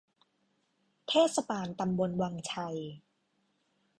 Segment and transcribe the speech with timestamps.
[1.07, 2.77] เทศบาลตำบลวังชัย